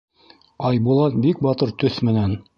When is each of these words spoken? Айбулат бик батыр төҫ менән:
Айбулат 0.69 1.19
бик 1.27 1.45
батыр 1.49 1.75
төҫ 1.85 2.03
менән: 2.11 2.37